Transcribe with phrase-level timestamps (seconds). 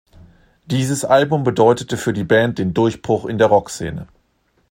[0.65, 4.07] Dieses Album bedeutete für die Band den Durchbruch in der Rock-Szene.